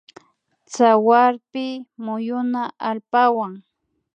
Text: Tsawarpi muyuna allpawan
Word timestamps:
Tsawarpi 0.69 1.65
muyuna 2.03 2.63
allpawan 2.89 3.53